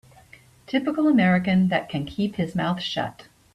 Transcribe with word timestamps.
Typical 0.65 1.07
American 1.07 1.67
that 1.67 1.87
can 1.87 2.07
keep 2.07 2.37
his 2.37 2.55
mouth 2.55 2.81
shut. 2.81 3.27